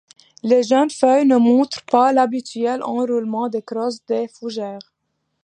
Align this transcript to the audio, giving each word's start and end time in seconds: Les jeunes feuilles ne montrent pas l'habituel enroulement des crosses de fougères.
Les 0.43 0.63
jeunes 0.63 0.89
feuilles 0.95 1.25
ne 1.27 1.37
montrent 1.37 1.83
pas 1.83 2.11
l'habituel 2.11 2.81
enroulement 2.81 3.49
des 3.49 3.61
crosses 3.61 4.03
de 4.07 4.25
fougères. 4.33 4.91